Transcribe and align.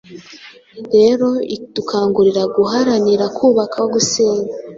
rero 0.93 1.27
idukangurira 1.55 2.43
guharanira 2.55 3.25
kubaka 3.37 3.75
aho 3.79 3.87
gusenya. 3.93 4.51